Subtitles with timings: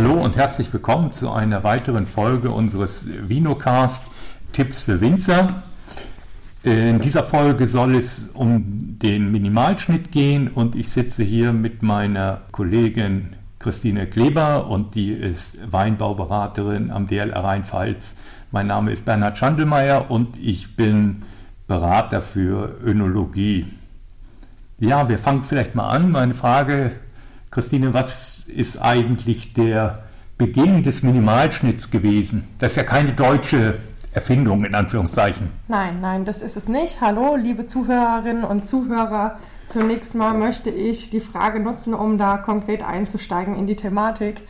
[0.00, 4.06] Hallo und herzlich willkommen zu einer weiteren Folge unseres Vinocast
[4.52, 5.64] Tipps für Winzer.
[6.62, 12.42] In dieser Folge soll es um den Minimalschnitt gehen und ich sitze hier mit meiner
[12.52, 18.14] Kollegin Christine Kleber und die ist Weinbauberaterin am DLR Rheinpfalz.
[18.52, 21.24] Mein Name ist Bernhard Schandelmeier und ich bin
[21.66, 23.66] Berater für Önologie.
[24.78, 26.12] Ja, wir fangen vielleicht mal an.
[26.12, 26.92] Meine Frage,
[27.50, 30.00] Christine, was ist eigentlich der
[30.36, 32.46] Beginn des Minimalschnitts gewesen?
[32.58, 33.78] Das ist ja keine deutsche
[34.12, 35.48] Erfindung in Anführungszeichen.
[35.66, 37.00] Nein, nein, das ist es nicht.
[37.00, 39.38] Hallo, liebe Zuhörerinnen und Zuhörer.
[39.66, 44.42] Zunächst mal möchte ich die Frage nutzen, um da konkret einzusteigen in die Thematik.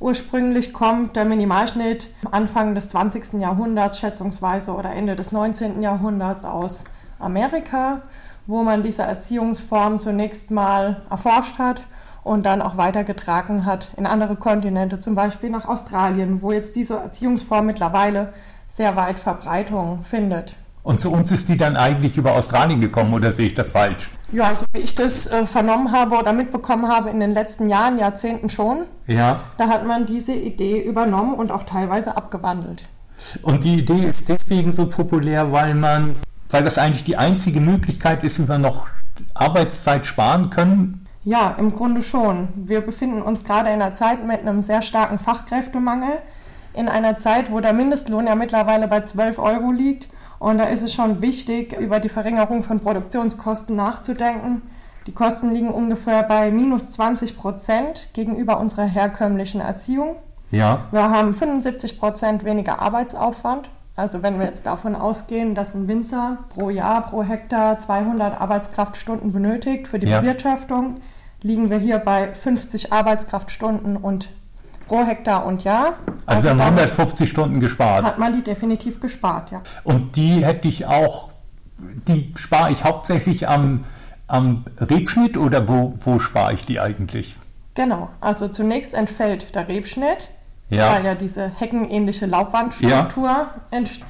[0.00, 3.34] Ursprünglich kommt der Minimalschnitt Anfang des 20.
[3.40, 5.82] Jahrhunderts schätzungsweise oder Ende des 19.
[5.82, 6.84] Jahrhunderts aus
[7.18, 8.02] Amerika,
[8.46, 11.82] wo man diese Erziehungsform zunächst mal erforscht hat
[12.26, 16.96] und dann auch weitergetragen hat in andere Kontinente, zum Beispiel nach Australien, wo jetzt diese
[16.96, 18.32] Erziehungsform mittlerweile
[18.66, 20.56] sehr weit Verbreitung findet.
[20.82, 24.10] Und zu uns ist die dann eigentlich über Australien gekommen oder sehe ich das falsch?
[24.32, 27.98] Ja, so wie ich das äh, vernommen habe oder mitbekommen habe in den letzten Jahren,
[27.98, 28.86] Jahrzehnten schon.
[29.06, 29.40] Ja.
[29.56, 32.88] Da hat man diese Idee übernommen und auch teilweise abgewandelt.
[33.42, 36.16] Und die Idee ist deswegen so populär, weil man,
[36.50, 38.88] weil das eigentlich die einzige Möglichkeit ist, wie wir noch
[39.34, 41.05] Arbeitszeit sparen können.
[41.26, 42.48] Ja, im Grunde schon.
[42.54, 46.18] Wir befinden uns gerade in einer Zeit mit einem sehr starken Fachkräftemangel.
[46.72, 50.06] In einer Zeit, wo der Mindestlohn ja mittlerweile bei 12 Euro liegt
[50.38, 54.62] und da ist es schon wichtig, über die Verringerung von Produktionskosten nachzudenken.
[55.08, 60.14] Die Kosten liegen ungefähr bei minus 20 Prozent gegenüber unserer herkömmlichen Erziehung.
[60.52, 60.86] Ja.
[60.92, 63.68] Wir haben 75 Prozent weniger Arbeitsaufwand.
[63.96, 69.32] Also wenn wir jetzt davon ausgehen, dass ein Winzer pro Jahr, pro Hektar 200 Arbeitskraftstunden
[69.32, 70.20] benötigt für die ja.
[70.20, 70.94] Bewirtschaftung,
[71.46, 74.30] liegen wir hier bei 50 Arbeitskraftstunden und
[74.88, 75.94] pro Hektar und Jahr.
[76.26, 78.04] Also, also haben 150 Stunden gespart.
[78.04, 79.62] Hat man die definitiv gespart, ja.
[79.84, 81.30] Und die hätte ich auch,
[81.78, 83.84] die spare ich hauptsächlich am,
[84.26, 87.36] am Rebschnitt oder wo, wo spare ich die eigentlich?
[87.74, 90.30] Genau, also zunächst entfällt der Rebschnitt,
[90.70, 90.92] ja.
[90.92, 93.54] weil ja diese heckenähnliche Laubwandstruktur ja.
[93.70, 94.04] entsteht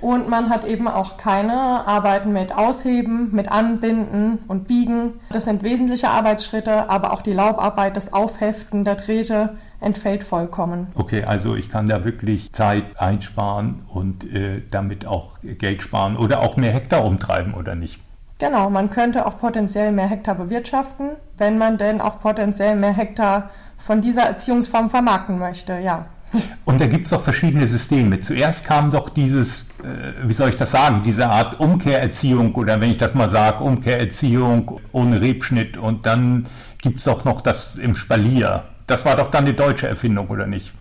[0.00, 1.52] und man hat eben auch keine
[1.86, 5.20] Arbeiten mit Ausheben, mit Anbinden und Biegen.
[5.30, 10.88] Das sind wesentliche Arbeitsschritte, aber auch die Laubarbeit, das Aufheften der Drähte entfällt vollkommen.
[10.94, 16.40] Okay, also ich kann da wirklich Zeit einsparen und äh, damit auch Geld sparen oder
[16.40, 18.00] auch mehr Hektar umtreiben oder nicht?
[18.38, 23.50] Genau, man könnte auch potenziell mehr Hektar bewirtschaften, wenn man denn auch potenziell mehr Hektar
[23.76, 26.06] von dieser Erziehungsform vermarkten möchte, ja.
[26.64, 28.20] Und da gibt es auch verschiedene Systeme.
[28.20, 32.90] Zuerst kam doch dieses, äh, wie soll ich das sagen, diese Art Umkehrerziehung oder wenn
[32.90, 36.46] ich das mal sage, Umkehrerziehung ohne Rebschnitt und dann
[36.80, 38.64] gibt es doch noch das im Spalier.
[38.86, 40.72] Das war doch dann die deutsche Erfindung, oder nicht?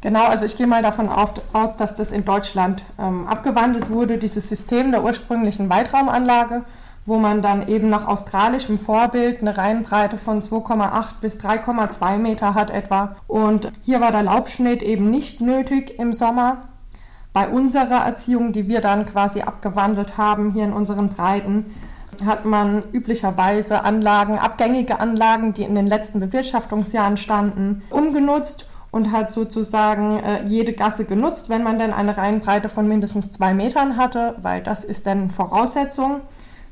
[0.00, 4.48] Genau, also ich gehe mal davon aus, dass das in Deutschland ähm, abgewandelt wurde, dieses
[4.48, 6.62] System der ursprünglichen Weitraumanlage
[7.06, 12.70] wo man dann eben nach australischem Vorbild eine Reihenbreite von 2,8 bis 3,2 Meter hat
[12.70, 13.16] etwa.
[13.28, 16.64] Und hier war der Laubschnitt eben nicht nötig im Sommer.
[17.32, 21.66] Bei unserer Erziehung, die wir dann quasi abgewandelt haben hier in unseren Breiten,
[22.24, 29.30] hat man üblicherweise Anlagen, abgängige Anlagen, die in den letzten Bewirtschaftungsjahren standen, umgenutzt und hat
[29.32, 34.36] sozusagen äh, jede Gasse genutzt, wenn man denn eine Reihenbreite von mindestens zwei Metern hatte,
[34.40, 36.22] weil das ist dann Voraussetzung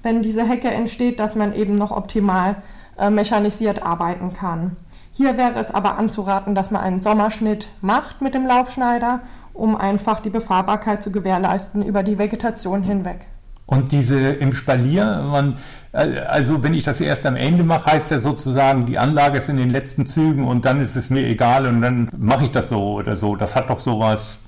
[0.04, 2.56] wenn diese Hecke entsteht, dass man eben noch optimal
[2.98, 4.76] äh, mechanisiert arbeiten kann.
[5.10, 9.20] Hier wäre es aber anzuraten, dass man einen Sommerschnitt macht mit dem Laubschneider,
[9.52, 13.20] um einfach die Befahrbarkeit zu gewährleisten über die Vegetation hinweg.
[13.66, 15.56] Und diese im Spalier, man,
[15.92, 19.48] äh, also wenn ich das erst am Ende mache, heißt ja sozusagen, die Anlage ist
[19.48, 22.68] in den letzten Zügen und dann ist es mir egal und dann mache ich das
[22.68, 23.36] so oder so.
[23.36, 24.40] Das hat doch sowas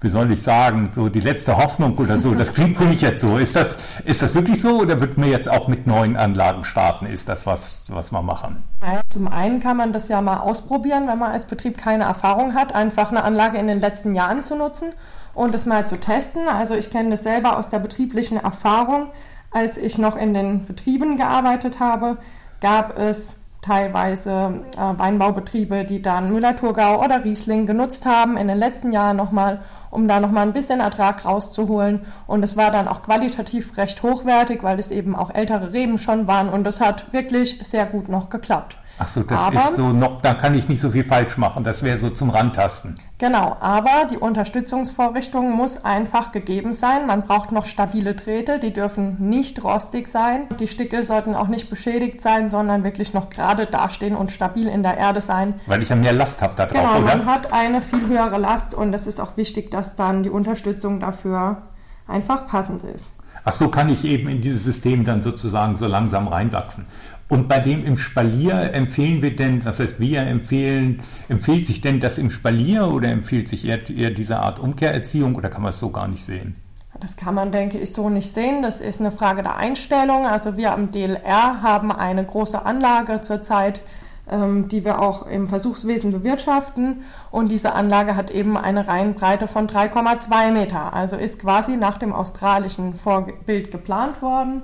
[0.00, 2.32] wie soll ich sagen, so die letzte Hoffnung oder so.
[2.34, 3.36] Das klingt für mich jetzt so.
[3.36, 7.06] Ist das, ist das wirklich so oder wird mir jetzt auch mit neuen Anlagen starten?
[7.06, 8.62] Ist das was, was wir machen?
[8.82, 12.54] Ja, zum einen kann man das ja mal ausprobieren, wenn man als Betrieb keine Erfahrung
[12.54, 14.92] hat, einfach eine Anlage in den letzten Jahren zu nutzen
[15.34, 16.46] und es mal zu testen.
[16.46, 19.08] Also ich kenne das selber aus der betrieblichen Erfahrung.
[19.50, 22.18] Als ich noch in den Betrieben gearbeitet habe,
[22.60, 23.38] gab es
[23.68, 29.60] teilweise äh, Weinbaubetriebe, die dann Müller-Thurgau oder Riesling genutzt haben in den letzten Jahren nochmal,
[29.90, 32.00] um da nochmal ein bisschen Ertrag rauszuholen.
[32.26, 36.26] Und es war dann auch qualitativ recht hochwertig, weil es eben auch ältere Reben schon
[36.26, 38.78] waren und es hat wirklich sehr gut noch geklappt.
[39.00, 41.62] Ach so, das aber, ist so noch, da kann ich nicht so viel falsch machen.
[41.62, 42.96] Das wäre so zum Randtasten.
[43.18, 47.06] Genau, aber die Unterstützungsvorrichtung muss einfach gegeben sein.
[47.06, 50.48] Man braucht noch stabile Drähte, die dürfen nicht rostig sein.
[50.58, 54.82] Die Sticke sollten auch nicht beschädigt sein, sondern wirklich noch gerade dastehen und stabil in
[54.82, 55.54] der Erde sein.
[55.66, 57.16] Weil ich ja mehr Last habe da drauf, genau, oder?
[57.16, 60.98] man hat eine viel höhere Last und es ist auch wichtig, dass dann die Unterstützung
[60.98, 61.62] dafür
[62.08, 63.10] einfach passend ist.
[63.44, 66.86] Ach so kann ich eben in dieses System dann sozusagen so langsam reinwachsen.
[67.28, 72.00] Und bei dem im Spalier empfehlen wir denn, was heißt wir empfehlen, empfiehlt sich denn
[72.00, 75.78] das im Spalier oder empfiehlt sich eher, eher diese Art Umkehrerziehung oder kann man es
[75.78, 76.56] so gar nicht sehen?
[77.00, 78.62] Das kann man, denke ich, so nicht sehen.
[78.62, 80.26] Das ist eine Frage der Einstellung.
[80.26, 83.82] Also wir am DLR haben eine große Anlage zurzeit,
[84.30, 87.02] ähm, die wir auch im Versuchswesen bewirtschaften.
[87.30, 90.92] Und diese Anlage hat eben eine Reihenbreite von 3,2 Meter.
[90.92, 94.62] Also ist quasi nach dem australischen Vorbild geplant worden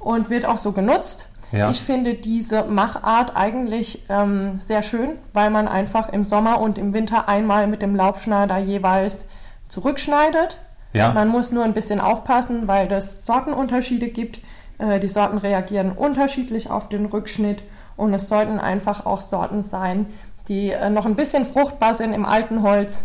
[0.00, 1.35] und wird auch so genutzt.
[1.52, 1.70] Ja.
[1.70, 6.92] Ich finde diese Machart eigentlich ähm, sehr schön, weil man einfach im Sommer und im
[6.92, 9.26] Winter einmal mit dem Laubschneider jeweils
[9.68, 10.58] zurückschneidet.
[10.92, 11.12] Ja.
[11.12, 14.40] Man muss nur ein bisschen aufpassen, weil es Sortenunterschiede gibt.
[14.78, 17.62] Äh, die Sorten reagieren unterschiedlich auf den Rückschnitt
[17.96, 20.06] und es sollten einfach auch Sorten sein,
[20.48, 23.04] die äh, noch ein bisschen fruchtbar sind im alten Holz.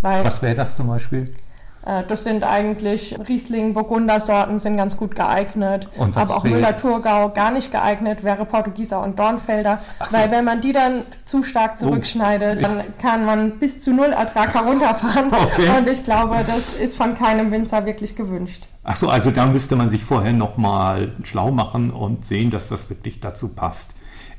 [0.00, 1.24] Was wäre das zum Beispiel?
[1.86, 5.88] Äh, das sind eigentlich Riesling, Burgunder-Sorten sind ganz gut geeignet.
[5.98, 9.80] aber auch Müller-Thurgau gar nicht geeignet wäre Portugieser und Dornfelder.
[10.08, 10.16] So.
[10.16, 11.80] Weil wenn man die dann zu stark oh.
[11.80, 12.62] zurückschneidet, oh.
[12.62, 15.30] dann kann man bis zu null Ertrag herunterfahren.
[15.42, 15.68] Okay.
[15.76, 18.66] Und ich glaube, das ist von keinem Winzer wirklich gewünscht.
[18.84, 22.88] Ach so, also da müsste man sich vorher nochmal schlau machen und sehen, dass das
[22.90, 23.94] wirklich dazu passt.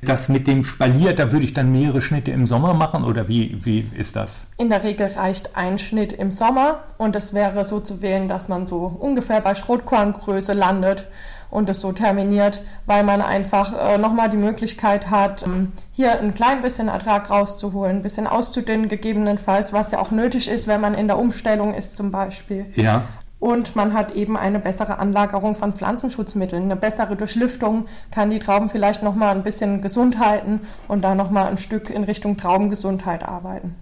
[0.05, 3.57] Das mit dem Spalier, da würde ich dann mehrere Schnitte im Sommer machen oder wie,
[3.63, 4.47] wie ist das?
[4.57, 8.47] In der Regel reicht ein Schnitt im Sommer und es wäre so zu wählen, dass
[8.47, 11.07] man so ungefähr bei Schrotkorngröße landet
[11.49, 16.33] und es so terminiert, weil man einfach äh, nochmal die Möglichkeit hat, ähm, hier ein
[16.33, 20.95] klein bisschen Ertrag rauszuholen, ein bisschen auszudünnen gegebenenfalls, was ja auch nötig ist, wenn man
[20.95, 22.65] in der Umstellung ist zum Beispiel.
[22.75, 23.03] Ja
[23.43, 28.69] und man hat eben eine bessere Anlagerung von Pflanzenschutzmitteln, eine bessere Durchlüftung, kann die Trauben
[28.69, 32.37] vielleicht noch mal ein bisschen gesund halten und da noch mal ein Stück in Richtung
[32.37, 33.75] Traubengesundheit arbeiten.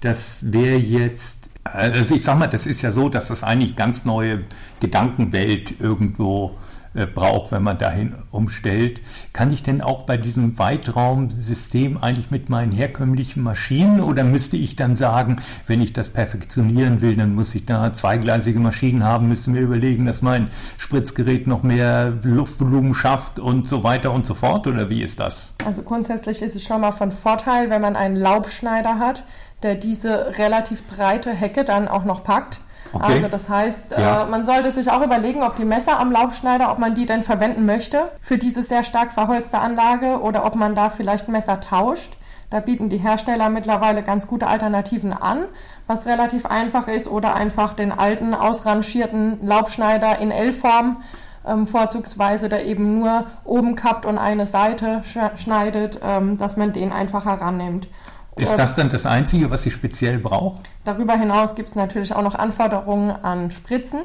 [0.00, 4.04] Das wäre jetzt also ich sag mal, das ist ja so, dass das eigentlich ganz
[4.04, 4.44] neue
[4.78, 9.00] Gedankenwelt irgendwo äh, braucht, wenn man dahin umstellt.
[9.32, 14.76] Kann ich denn auch bei diesem Weitraumsystem eigentlich mit meinen herkömmlichen Maschinen oder müsste ich
[14.76, 19.50] dann sagen, wenn ich das perfektionieren will, dann muss ich da zweigleisige Maschinen haben, müsste
[19.50, 20.48] mir überlegen, dass mein
[20.78, 25.54] Spritzgerät noch mehr Luftvolumen schafft und so weiter und so fort oder wie ist das?
[25.64, 29.24] Also grundsätzlich ist es schon mal von Vorteil, wenn man einen Laubschneider hat,
[29.62, 32.60] der diese relativ breite Hecke dann auch noch packt
[32.94, 33.12] Okay.
[33.14, 34.22] Also das heißt, ja.
[34.22, 37.22] äh, man sollte sich auch überlegen, ob die Messer am Laufschneider, ob man die denn
[37.22, 42.16] verwenden möchte für diese sehr stark verholzte Anlage oder ob man da vielleicht Messer tauscht.
[42.50, 45.46] Da bieten die Hersteller mittlerweile ganz gute Alternativen an,
[45.88, 50.98] was relativ einfach ist oder einfach den alten ausrangierten Laubschneider in L-Form
[51.46, 55.02] ähm, vorzugsweise, der eben nur oben kappt und eine Seite
[55.34, 57.88] schneidet, ähm, dass man den einfach herannimmt.
[58.36, 60.62] Ist das dann das Einzige, was sie speziell braucht?
[60.84, 64.00] Darüber hinaus gibt es natürlich auch noch Anforderungen an Spritzen.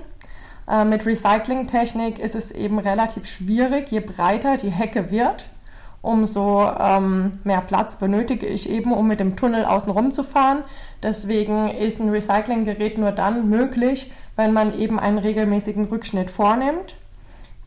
[0.70, 3.90] Äh, mit Recyclingtechnik ist es eben relativ schwierig.
[3.90, 5.50] Je breiter die Hecke wird,
[6.02, 10.64] umso ähm, mehr Platz benötige ich eben, um mit dem Tunnel außenrum zu fahren.
[11.02, 16.96] Deswegen ist ein Recyclinggerät nur dann möglich, wenn man eben einen regelmäßigen Rückschnitt vornimmt.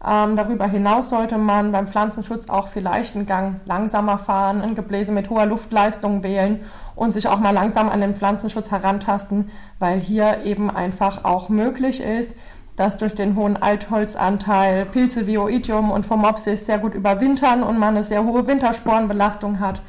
[0.04, 5.12] Ähm, darüber hinaus sollte man beim Pflanzenschutz auch vielleicht einen Gang langsamer fahren, ein Gebläse
[5.12, 6.60] mit hoher Luftleistung wählen
[6.96, 12.02] und sich auch mal langsam an den Pflanzenschutz herantasten, weil hier eben einfach auch möglich
[12.02, 12.36] ist,
[12.76, 17.90] dass durch den hohen Altholzanteil Pilze wie Oidium und Phomopsis sehr gut überwintern und man
[17.96, 19.82] eine sehr hohe Wintersporenbelastung hat.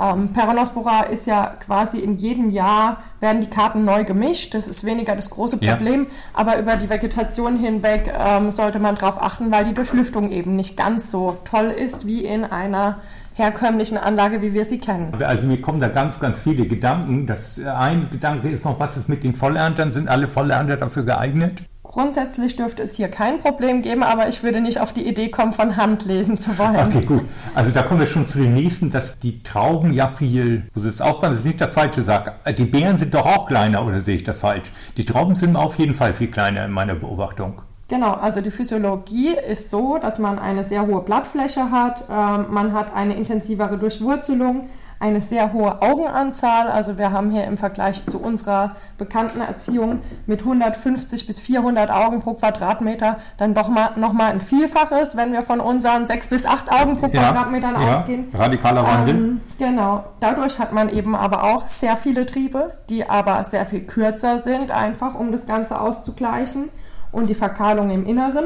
[0.00, 4.54] Ähm, Peronospora ist ja quasi in jedem Jahr werden die Karten neu gemischt.
[4.54, 6.04] Das ist weniger das große Problem.
[6.04, 6.10] Ja.
[6.34, 10.76] Aber über die Vegetation hinweg ähm, sollte man darauf achten, weil die Durchlüftung eben nicht
[10.76, 13.00] ganz so toll ist wie in einer
[13.34, 15.14] herkömmlichen Anlage, wie wir sie kennen.
[15.22, 17.26] Also mir kommen da ganz, ganz viele Gedanken.
[17.26, 19.92] Das äh, ein Gedanke ist noch, was ist mit den Vollerntern?
[19.92, 21.64] Sind alle Vollernter dafür geeignet?
[21.92, 25.52] Grundsätzlich dürfte es hier kein Problem geben, aber ich würde nicht auf die Idee kommen,
[25.52, 26.76] von Hand lesen zu wollen.
[26.76, 27.24] Okay, gut.
[27.54, 31.02] Also da kommen wir schon zu den nächsten, dass die Trauben ja viel, muss jetzt
[31.02, 32.32] aufpassen, dass ich nicht das Falsche sage.
[32.56, 34.72] Die Beeren sind doch auch kleiner, oder sehe ich das falsch?
[34.96, 37.60] Die Trauben sind auf jeden Fall viel kleiner in meiner Beobachtung.
[37.88, 42.72] Genau, also die Physiologie ist so, dass man eine sehr hohe Blattfläche hat, äh, man
[42.72, 44.66] hat eine intensivere Durchwurzelung,
[45.02, 46.68] eine sehr hohe Augenanzahl.
[46.68, 52.20] Also wir haben hier im Vergleich zu unserer bekannten Erziehung mit 150 bis 400 Augen
[52.20, 56.46] pro Quadratmeter dann doch mal noch mal ein Vielfaches, wenn wir von unseren sechs bis
[56.46, 58.28] acht Augen pro ja, Quadratmeter ja, ausgehen.
[58.32, 59.14] Radikaler Wandel.
[59.16, 60.04] Ähm, genau.
[60.20, 64.70] Dadurch hat man eben aber auch sehr viele Triebe, die aber sehr viel kürzer sind,
[64.70, 66.68] einfach um das Ganze auszugleichen
[67.10, 68.44] und die Verkahlung im Inneren.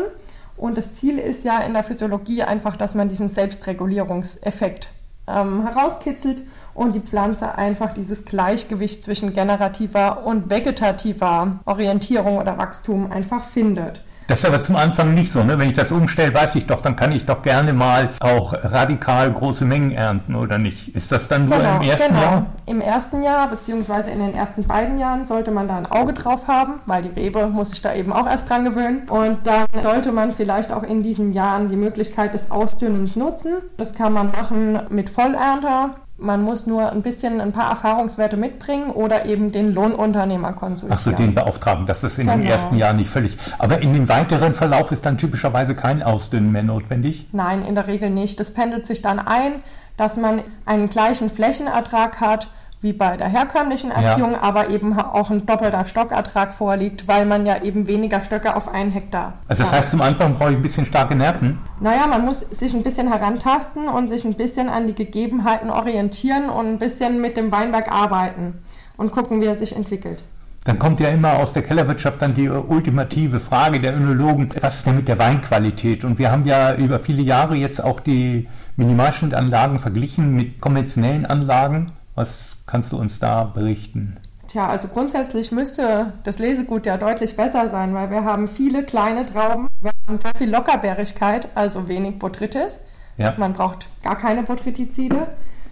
[0.57, 4.89] Und das Ziel ist ja in der Physiologie einfach, dass man diesen Selbstregulierungseffekt
[5.27, 6.43] ähm, herauskitzelt
[6.75, 14.03] und die Pflanze einfach dieses Gleichgewicht zwischen generativer und vegetativer Orientierung oder Wachstum einfach findet.
[14.29, 15.45] Das ist aber zum Anfang nicht so.
[15.45, 15.59] Ne?
[15.59, 19.33] Wenn ich das umstelle, weiß ich doch, dann kann ich doch gerne mal auch radikal
[19.33, 20.95] große Mengen ernten, oder nicht?
[20.97, 22.23] Ist das dann genau, nur im ersten genau.
[22.23, 22.47] Jahr?
[22.67, 26.49] Im ersten Jahr, beziehungsweise in den ersten beiden Jahren, sollte man da ein Auge drauf
[26.49, 29.09] haben, weil die Rebe muss sich da eben auch erst dran gewöhnen.
[29.09, 33.55] Und dann sollte man vielleicht auch in diesen Jahren die Möglichkeit des Ausdünnens nutzen.
[33.77, 38.91] Das kann man machen mit Vollernter man muss nur ein bisschen ein paar Erfahrungswerte mitbringen
[38.91, 40.93] oder eben den Lohnunternehmer konsultieren.
[40.93, 42.39] Achso, den beauftragen, das ist in genau.
[42.39, 43.37] den ersten Jahren nicht völlig.
[43.59, 47.29] Aber in dem weiteren Verlauf ist dann typischerweise kein Ausdünnen mehr notwendig?
[47.33, 48.41] Nein, in der Regel nicht.
[48.41, 49.63] Das pendelt sich dann ein,
[49.97, 52.49] dass man einen gleichen Flächenertrag hat
[52.81, 54.43] wie bei der herkömmlichen Erziehung, ja.
[54.43, 58.91] aber eben auch ein doppelter Stockertrag vorliegt, weil man ja eben weniger Stöcke auf einen
[58.91, 59.35] Hektar.
[59.49, 61.59] Also das heißt, zum Anfang brauche ich ein bisschen starke Nerven?
[61.81, 66.51] Naja, man muss sich ein bisschen herantasten und sich ein bisschen an die Gegebenheiten orientieren
[66.51, 68.63] und ein bisschen mit dem Weinberg arbeiten
[68.97, 70.23] und gucken, wie er sich entwickelt.
[70.67, 74.87] Dann kommt ja immer aus der Kellerwirtschaft dann die ultimative Frage der Önologen, was ist
[74.87, 76.03] denn mit der Weinqualität?
[76.03, 81.93] Und wir haben ja über viele Jahre jetzt auch die Minimalschnittanlagen verglichen mit konventionellen Anlagen.
[82.17, 84.17] Was kannst du uns da berichten?
[84.49, 89.27] Tja, also grundsätzlich müsste das Lesegut ja deutlich besser sein, weil wir haben viele kleine
[89.27, 92.81] Trauben, wir haben sehr viel Lockerbeerigkeit, also wenig Botrytis.
[93.19, 93.35] Ja.
[93.37, 95.27] Man braucht gar keine Botrytizide.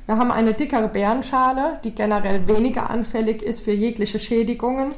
[0.06, 4.90] Wir haben eine dickere Beerenschale, die generell weniger anfällig ist für jegliche Schädigungen.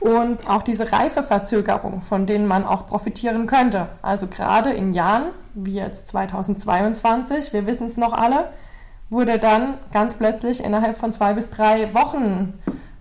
[0.00, 3.88] Und auch diese Reifeverzögerung, von denen man auch profitieren könnte.
[4.02, 8.50] Also gerade in Jahren, wie jetzt 2022, wir wissen es noch alle,
[9.10, 12.54] wurde dann ganz plötzlich innerhalb von zwei bis drei Wochen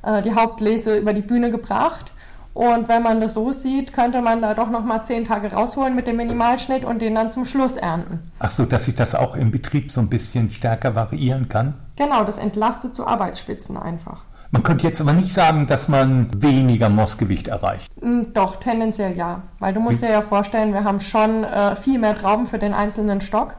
[0.03, 2.11] äh, die Hauptlese über die Bühne gebracht.
[2.53, 5.93] Und wenn man das so sieht, könnte man da doch noch mal zehn Tage rausholen
[5.93, 8.21] mit dem Minimalschnitt und den dann zum Schluss ernten.
[8.39, 11.73] Ach so, dass sich das auch im Betrieb so ein bisschen stärker variieren kann?
[11.97, 14.23] Genau, das entlastet zu Arbeitsspitzen einfach.
[14.51, 17.91] Man könnte jetzt aber nicht sagen, dass man weniger Mossgewicht erreicht.
[18.01, 19.43] Mm, doch, tendenziell ja.
[19.59, 20.05] Weil du musst Wie?
[20.05, 23.55] dir ja vorstellen, wir haben schon äh, viel mehr Trauben für den einzelnen Stock.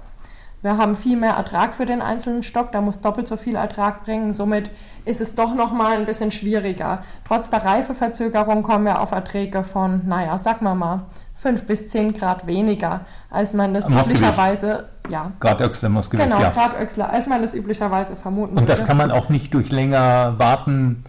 [0.67, 4.03] Wir haben viel mehr Ertrag für den einzelnen Stock, der muss doppelt so viel Ertrag
[4.05, 4.35] bringen.
[4.35, 4.69] Somit
[5.05, 7.03] ist es doch nochmal ein bisschen schwieriger.
[7.25, 11.03] Trotz der Reifeverzögerung kommen wir auf Erträge von, naja, sag mal mal,
[11.37, 15.31] 5 bis 10 Grad weniger, als man das üblicherweise, ja.
[15.39, 16.51] Grad Öxler Moskowitz, Genau, ja.
[16.51, 18.89] Grad Öxler, als man das üblicherweise vermuten Und das würde.
[18.89, 21.05] kann man auch nicht durch länger Warten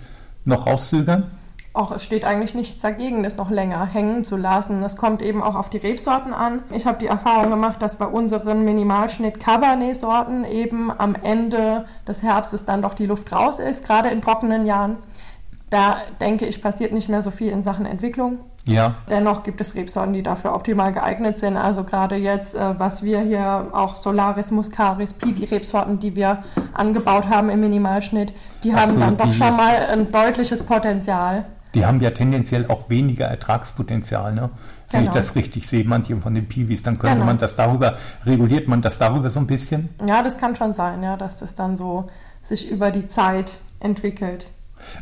[0.45, 1.31] noch rauszögern?
[1.77, 4.81] Auch es steht eigentlich nichts dagegen, das noch länger hängen zu lassen.
[4.81, 6.63] Das kommt eben auch auf die Rebsorten an.
[6.73, 12.65] Ich habe die Erfahrung gemacht, dass bei unseren Minimalschnitt Cabernet-Sorten eben am Ende des Herbstes
[12.65, 14.97] dann doch die Luft raus ist, gerade in trockenen Jahren.
[15.69, 18.39] Da denke ich, passiert nicht mehr so viel in Sachen Entwicklung.
[18.65, 18.95] Ja.
[19.09, 21.57] Dennoch gibt es Rebsorten, die dafür optimal geeignet sind.
[21.57, 26.43] Also gerade jetzt, äh, was wir hier auch Solaris, Muscaris, Piwi-Rebsorten, die wir
[26.73, 31.45] angebaut haben im Minimalschnitt, die haben so, dann doch schon mal ein deutliches Potenzial.
[31.77, 34.49] Die haben ja tendenziell auch weniger Ertragspotenzial, ne?
[34.89, 35.11] Wenn genau.
[35.11, 37.27] ich das richtig sehe, manche von den Piwis, dann könnte genau.
[37.27, 39.89] man das darüber, reguliert man das darüber so ein bisschen?
[40.03, 42.07] Ja, das kann schon sein, ja, dass das dann so
[42.41, 44.47] sich über die Zeit entwickelt.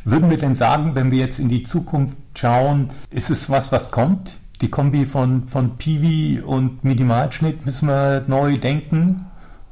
[0.04, 3.92] Würden wir denn sagen, wenn wir jetzt in die Zukunft schauen, ist es was, was
[3.92, 4.38] kommt?
[4.62, 9.28] Die Kombi von, von Piwi und Minimalschnitt müssen wir neu denken?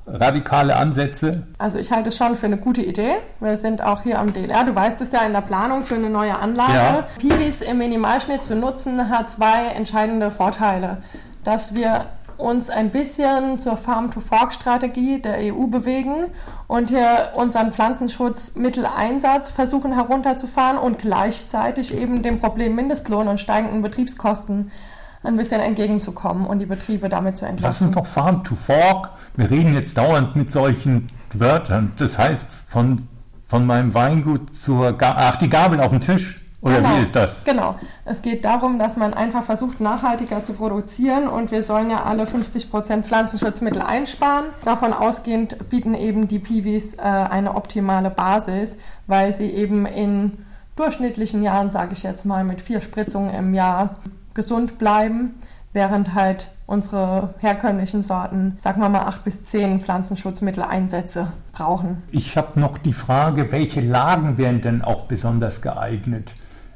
[0.06, 1.44] Radikale Ansätze?
[1.58, 3.16] Also ich halte es schon für eine gute Idee.
[3.40, 4.66] Wir sind auch hier am DLR.
[4.66, 6.74] Du weißt es ja in der Planung für eine neue Anlage.
[6.74, 7.08] Ja.
[7.20, 10.98] Piwis im Minimalschnitt zu nutzen hat zwei entscheidende Vorteile.
[11.44, 12.06] Dass wir
[12.38, 16.26] uns ein bisschen zur Farm-to-Fork-Strategie der EU bewegen
[16.68, 24.72] und hier unseren Pflanzenschutzmitteleinsatz versuchen herunterzufahren und gleichzeitig eben dem Problem Mindestlohn und steigenden Betriebskosten
[25.24, 27.70] ein bisschen entgegenzukommen und die Betriebe damit zu entlasten.
[27.70, 29.12] Das sind doch Farm to Fork.
[29.36, 31.94] Wir reden jetzt dauernd mit solchen Wörtern.
[31.98, 33.08] Das heißt, von,
[33.46, 36.40] von meinem Weingut zur, Ga ach, die Gabel auf dem Tisch.
[36.64, 37.44] Oder genau, wie ist das?
[37.44, 37.76] Genau.
[38.06, 42.26] Es geht darum, dass man einfach versucht, nachhaltiger zu produzieren und wir sollen ja alle
[42.26, 44.46] 50 Prozent Pflanzenschutzmittel einsparen.
[44.64, 48.78] Davon ausgehend bieten eben die Piwis äh, eine optimale Basis,
[49.08, 50.46] weil sie eben in
[50.78, 53.98] durchschnittlichen Jahren, sage ich jetzt mal, mit vier Spritzungen im Jahr
[54.34, 55.36] gesund bleiben,
[55.74, 62.04] während halt unsere herkömmlichen Sorten, sagen wir mal, acht bis zehn Pflanzenschutzmitteleinsätze brauchen.
[62.12, 66.32] Ich habe noch die Frage, welche Lagen wären denn auch besonders geeignet?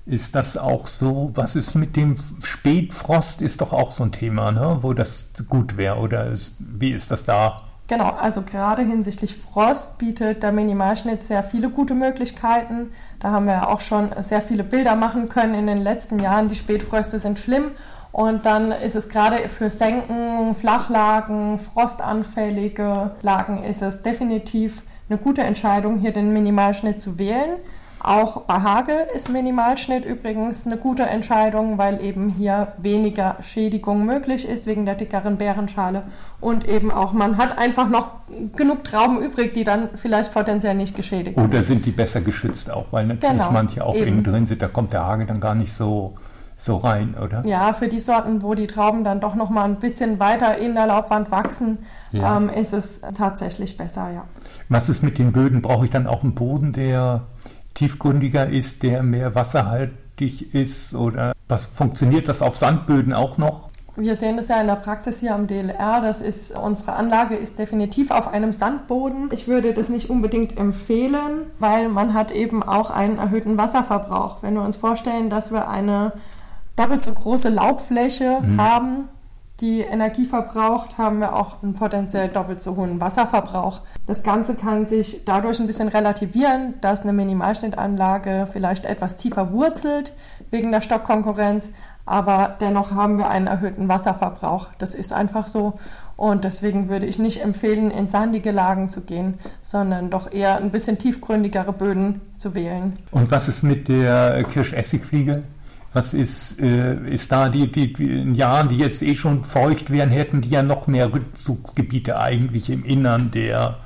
[0.06, 1.32] Ist das auch so?
[1.36, 3.42] Was ist mit dem Spätfrost?
[3.42, 4.78] Ist doch auch so ein Thema, ne?
[4.82, 5.98] wo das gut wäre.
[5.98, 7.67] Oder wie ist das da?
[7.88, 12.92] Genau, also gerade hinsichtlich Frost bietet der Minimalschnitt sehr viele gute Möglichkeiten.
[13.20, 16.50] Da haben wir auch schon sehr viele Bilder machen können in den letzten Jahren.
[16.50, 17.72] Die Spätfröste sind schlimm
[18.12, 25.44] und dann ist es gerade für Senken, Flachlagen, frostanfällige Lagen ist es definitiv eine gute
[25.44, 27.52] Entscheidung, hier den Minimalschnitt zu wählen.
[28.08, 34.48] Auch bei Hagel ist Minimalschnitt übrigens eine gute Entscheidung, weil eben hier weniger Schädigung möglich
[34.48, 36.04] ist wegen der dickeren Bärenschale
[36.40, 38.08] und eben auch man hat einfach noch
[38.56, 41.50] genug Trauben übrig, die dann vielleicht potenziell nicht geschädigt sind.
[41.50, 44.08] Oder sind die besser geschützt auch, weil natürlich genau, manche auch eben.
[44.08, 46.14] innen drin sind, da kommt der Hagel dann gar nicht so
[46.60, 47.46] so rein, oder?
[47.46, 50.74] Ja, für die Sorten, wo die Trauben dann doch noch mal ein bisschen weiter in
[50.74, 51.78] der Laubwand wachsen,
[52.12, 52.36] ja.
[52.36, 54.24] ähm, ist es tatsächlich besser, ja.
[54.68, 55.62] Was ist mit den Böden?
[55.62, 57.22] Brauche ich dann auch einen Boden, der
[57.78, 60.96] tiefgründiger ist, der mehr wasserhaltig ist?
[60.96, 63.70] Oder was funktioniert das auf Sandböden auch noch?
[63.96, 66.02] Wir sehen das ja in der Praxis hier am DLR.
[66.02, 69.30] Das ist, unsere Anlage ist definitiv auf einem Sandboden.
[69.32, 74.44] Ich würde das nicht unbedingt empfehlen, weil man hat eben auch einen erhöhten Wasserverbrauch.
[74.44, 76.14] Wenn wir uns vorstellen, dass wir eine
[76.76, 78.62] doppelt so große Laubfläche mhm.
[78.62, 79.10] haben,
[79.60, 83.82] die Energie verbraucht, haben wir auch einen potenziell doppelt so hohen Wasserverbrauch.
[84.06, 90.14] Das Ganze kann sich dadurch ein bisschen relativieren, dass eine Minimalschnittanlage vielleicht etwas tiefer wurzelt
[90.52, 91.72] wegen der Stockkonkurrenz,
[92.06, 94.70] aber dennoch haben wir einen erhöhten Wasserverbrauch.
[94.78, 95.74] Das ist einfach so.
[96.16, 100.72] Und deswegen würde ich nicht empfehlen, in sandige Lagen zu gehen, sondern doch eher ein
[100.72, 102.96] bisschen tiefgründigere Böden zu wählen.
[103.12, 105.44] Und was ist mit der Kirschessigfliege?
[105.94, 110.10] Was ist, äh, ist da die, die, in Jahren, die jetzt eh schon feucht wären,
[110.10, 113.78] hätten die ja noch mehr Rückzugsgebiete eigentlich im Innern der,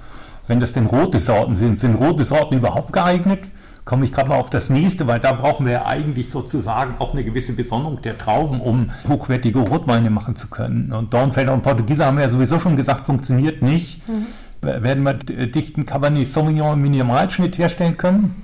[0.47, 1.77] wenn das denn rote Sorten sind.
[1.77, 3.41] Sind rote Sorten überhaupt geeignet?
[3.85, 7.13] Komme ich gerade mal auf das nächste, weil da brauchen wir ja eigentlich sozusagen auch
[7.13, 10.91] eine gewisse Besonderung der Trauben, um hochwertige Rotweine machen zu können.
[10.93, 14.07] Und Dornfelder und Portugieser haben wir ja sowieso schon gesagt, funktioniert nicht.
[14.07, 14.27] Mhm.
[14.61, 15.13] Werden wir
[15.47, 18.43] dichten Cabernet Sauvignon im Minimalschnitt herstellen können?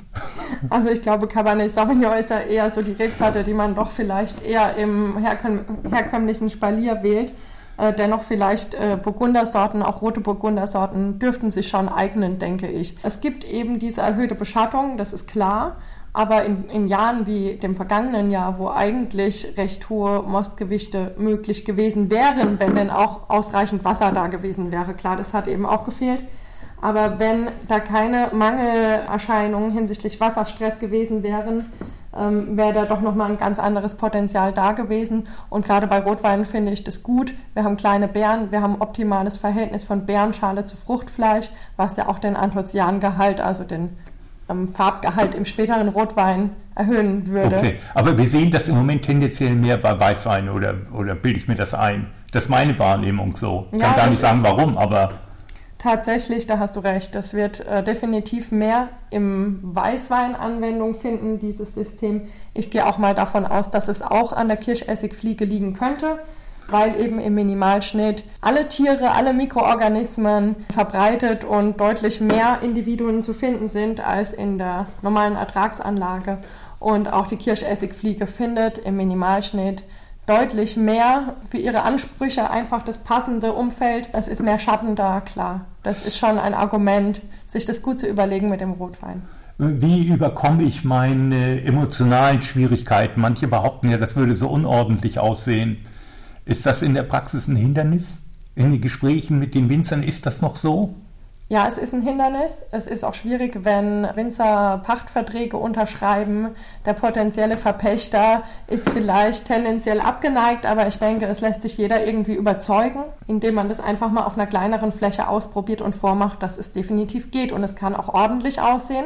[0.69, 4.45] Also ich glaube, Cabernet Sauvignon ist ja eher so die Rebsorte, die man doch vielleicht
[4.45, 7.33] eher im herkömmlichen Spalier wählt.
[7.77, 12.98] Äh, dennoch vielleicht äh, Burgundersorten, auch rote Burgundersorten dürften sich schon eignen, denke ich.
[13.03, 15.77] Es gibt eben diese erhöhte Beschattung, das ist klar.
[16.11, 22.09] Aber in, in, Jahren wie dem vergangenen Jahr, wo eigentlich recht hohe Mostgewichte möglich gewesen
[22.09, 26.24] wären, wenn denn auch ausreichend Wasser da gewesen wäre, klar, das hat eben auch gefehlt,
[26.81, 31.66] aber wenn da keine Mangelerscheinungen hinsichtlich Wasserstress gewesen wären,
[32.18, 35.27] ähm, wäre da doch nochmal ein ganz anderes Potenzial da gewesen.
[35.50, 37.33] Und gerade bei Rotwein finde ich das gut.
[37.53, 42.07] Wir haben kleine Beeren, wir haben ein optimales Verhältnis von Beerenschale zu Fruchtfleisch, was ja
[42.07, 43.90] auch den Anthocyanengehalt, also den
[44.50, 47.57] ähm, Farbgehalt im späteren Rotwein erhöhen würde.
[47.57, 51.48] Okay, aber wir sehen das im Moment tendenziell mehr bei Weißwein oder, oder bilde ich
[51.48, 52.07] mir das ein?
[52.31, 53.68] Das ist meine Wahrnehmung so.
[53.72, 55.11] Ich kann ja, gar nicht sagen, warum, aber
[55.77, 57.13] Tatsächlich, da hast du recht.
[57.13, 62.24] Das wird äh, definitiv mehr im Weißwein Anwendung finden, dieses System.
[62.55, 66.18] Ich gehe auch mal davon aus, dass es auch an der Kirschessigfliege liegen könnte,
[66.68, 73.70] weil eben im Minimalschnitt alle Tiere, alle Mikroorganismen verbreitet und deutlich mehr Individuen zu finden
[73.70, 76.40] sind als in der normalen Ertragsanlage.
[76.79, 79.83] Und auch die Kirschessigfliege findet im Minimalschnitt
[80.27, 84.09] deutlich mehr für ihre Ansprüche einfach das passende Umfeld.
[84.13, 85.66] Es ist mehr Schatten da, klar.
[85.83, 89.24] Das ist schon ein Argument, sich das gut zu überlegen mit dem Rotwein.
[89.57, 93.22] Wie überkomme ich meine emotionalen Schwierigkeiten?
[93.22, 95.77] Manche behaupten ja, das würde so unordentlich aussehen.
[96.46, 98.20] Ist das in der Praxis ein Hindernis?
[98.53, 100.94] In den Gesprächen mit den Winzern ist das noch so?
[101.50, 102.66] Ja, es ist ein Hindernis.
[102.72, 106.50] Es ist auch schwierig, wenn Winzer Pachtverträge unterschreiben.
[106.86, 112.33] Der potenzielle Verpächter ist vielleicht tendenziell abgeneigt, aber ich denke, es lässt sich jeder irgendwie
[112.33, 116.74] überzeugen, indem man das einfach mal auf einer kleineren Fläche ausprobiert und vormacht, dass es
[116.74, 117.53] definitiv geht.
[117.53, 119.05] Und es kann auch ordentlich aussehen,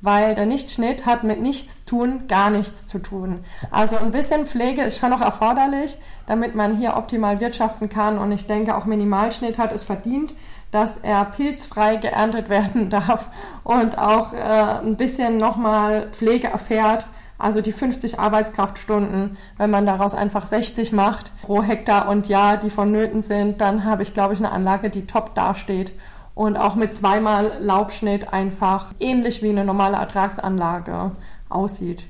[0.00, 3.40] weil der Nichtschnitt hat mit nichts tun, gar nichts zu tun.
[3.72, 8.16] Also ein bisschen Pflege ist schon noch erforderlich, damit man hier optimal wirtschaften kann.
[8.18, 10.34] Und ich denke, auch Minimalschnitt hat es verdient
[10.74, 13.28] dass er pilzfrei geerntet werden darf
[13.62, 17.06] und auch äh, ein bisschen nochmal Pflege erfährt.
[17.38, 22.70] Also die 50 Arbeitskraftstunden, wenn man daraus einfach 60 macht pro Hektar und Jahr, die
[22.70, 25.92] vonnöten sind, dann habe ich, glaube ich, eine Anlage, die top dasteht
[26.34, 31.12] und auch mit zweimal Laubschnitt einfach ähnlich wie eine normale Ertragsanlage
[31.48, 32.06] aussieht.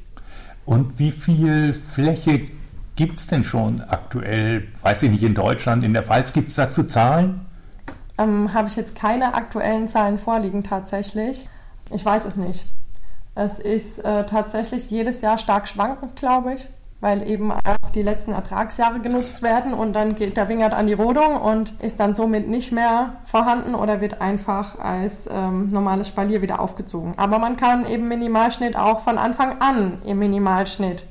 [0.65, 2.47] Und wie viel Fläche
[2.97, 6.55] gibt es denn schon aktuell, weiß ich nicht, in Deutschland, in der Pfalz, gibt es
[6.55, 7.47] dazu Zahlen?
[8.19, 11.49] Ähm, Habe ich jetzt keine aktuellen Zahlen vorliegen tatsächlich.
[11.91, 12.65] Ich weiß es nicht.
[13.35, 16.69] Es ist äh, tatsächlich jedes Jahr stark schwankend, glaube ich,
[17.01, 20.93] weil eben auch die letzten Ertragsjahre genutzt werden und dann geht der Wingert an die
[20.93, 26.43] Rodung und ist dann somit nicht mehr vorhanden oder wird einfach als ähm, normales Spalier
[26.43, 27.15] wieder aufgezogen.
[27.17, 31.07] Aber man kann eben Minimalschnitt auch von Anfang an im Minimalschnitt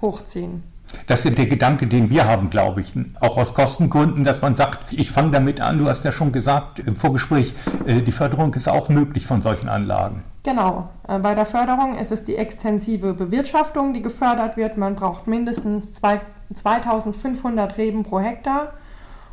[0.00, 0.62] hochziehen.
[1.06, 4.92] Das ist der Gedanke, den wir haben, glaube ich, auch aus Kostengründen, dass man sagt,
[4.92, 7.54] ich fange damit an, du hast ja schon gesagt im Vorgespräch,
[7.86, 10.22] äh, die Förderung ist auch möglich von solchen Anlagen.
[10.42, 14.76] Genau, äh, bei der Förderung ist es die extensive Bewirtschaftung, die gefördert wird.
[14.76, 18.72] Man braucht mindestens 2500 Reben pro Hektar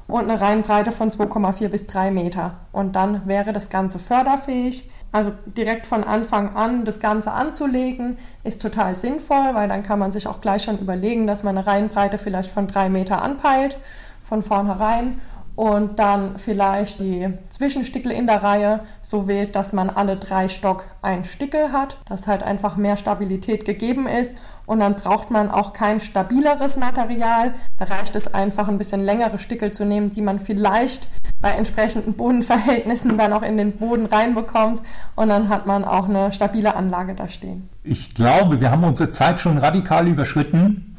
[0.08, 2.56] und eine Reihenbreite von 2,4 bis 3 Meter.
[2.71, 4.89] Und dann wäre das Ganze förderfähig.
[5.13, 10.12] Also direkt von Anfang an das Ganze anzulegen, ist total sinnvoll, weil dann kann man
[10.12, 13.78] sich auch gleich schon überlegen, dass man eine Reihenbreite vielleicht von 3 Meter anpeilt,
[14.23, 15.21] von vornherein
[15.56, 20.86] und dann vielleicht die Zwischenstickel in der Reihe so wählt, dass man alle drei Stock
[21.02, 24.36] ein Stickel hat, dass halt einfach mehr Stabilität gegeben ist
[24.66, 27.54] und dann braucht man auch kein stabileres Material.
[27.78, 31.08] Da reicht es einfach ein bisschen längere Stickel zu nehmen, die man vielleicht
[31.39, 34.82] bei entsprechenden Bodenverhältnissen dann auch in den Boden reinbekommt
[35.16, 37.70] und dann hat man auch eine stabile Anlage da stehen.
[37.84, 40.93] Ich glaube, wir haben unsere Zeit schon radikal überschritten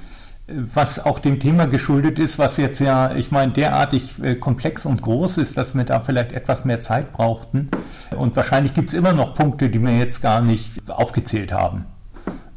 [0.47, 5.01] was auch dem Thema geschuldet ist, was jetzt ja, ich meine, derartig äh, komplex und
[5.01, 7.71] groß ist, dass wir da vielleicht etwas mehr Zeit brauchten.
[8.17, 11.87] Und wahrscheinlich gibt es immer noch Punkte, die wir jetzt gar nicht aufgezählt haben.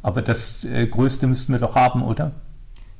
[0.02, 2.32] Aber das äh, Größte müssten wir doch haben, oder?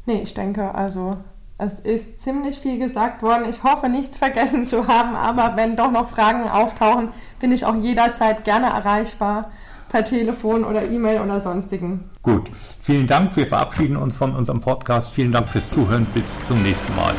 [0.07, 1.18] Nee, ich denke, also
[1.59, 3.46] es ist ziemlich viel gesagt worden.
[3.48, 7.77] Ich hoffe, nichts vergessen zu haben, aber wenn doch noch Fragen auftauchen, bin ich auch
[7.77, 9.51] jederzeit gerne erreichbar
[9.88, 12.11] per Telefon oder E-Mail oder sonstigen.
[12.22, 13.37] Gut, vielen Dank.
[13.37, 15.12] Wir verabschieden uns von unserem Podcast.
[15.12, 16.07] Vielen Dank fürs Zuhören.
[16.14, 17.14] Bis zum nächsten Mal.